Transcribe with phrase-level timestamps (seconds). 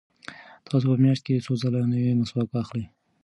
[0.67, 2.85] تاسو په میاشت کې څو ځله نوی مسواک اخلئ؟